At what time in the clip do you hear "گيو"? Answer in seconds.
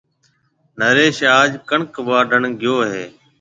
2.61-2.75